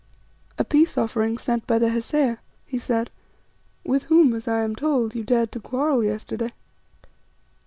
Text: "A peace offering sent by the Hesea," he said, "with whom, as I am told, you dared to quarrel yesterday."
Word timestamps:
"A 0.57 0.63
peace 0.63 0.97
offering 0.97 1.37
sent 1.37 1.67
by 1.67 1.77
the 1.77 1.89
Hesea," 1.91 2.39
he 2.65 2.79
said, 2.79 3.11
"with 3.85 4.05
whom, 4.05 4.33
as 4.33 4.47
I 4.47 4.63
am 4.63 4.75
told, 4.75 5.13
you 5.13 5.23
dared 5.23 5.51
to 5.51 5.59
quarrel 5.59 6.03
yesterday." 6.03 6.53